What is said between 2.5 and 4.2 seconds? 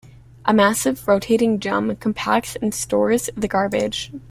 and stores the garbage.